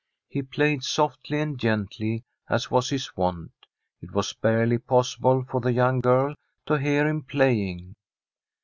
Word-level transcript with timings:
He 0.29 0.41
played 0.41 0.81
softly 0.83 1.39
and 1.39 1.59
gently, 1.59 2.23
as 2.49 2.71
was 2.71 2.89
his 2.89 3.15
wont. 3.15 3.51
It 4.01 4.11
was 4.13 4.33
barely 4.33 4.79
possi* 4.79 5.19
ble 5.19 5.43
for 5.43 5.61
the 5.61 5.73
young 5.73 5.99
girl 5.99 6.33
to 6.65 6.79
hear 6.79 7.07
him 7.07 7.21
playing. 7.21 7.93